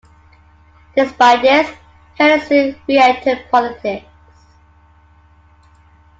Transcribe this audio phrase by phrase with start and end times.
[0.95, 1.71] Despite this,
[2.17, 4.07] Taylor soon re-entered politics.